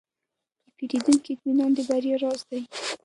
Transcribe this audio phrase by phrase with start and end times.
[0.65, 2.61] د پیرودونکو اطمینان د بریا راز دی.